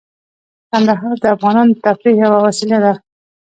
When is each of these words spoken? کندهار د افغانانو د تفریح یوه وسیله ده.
کندهار 0.69 1.15
د 1.21 1.25
افغانانو 1.35 1.73
د 1.75 1.79
تفریح 1.85 2.15
یوه 2.23 2.39
وسیله 2.47 2.77
ده. 2.85 2.93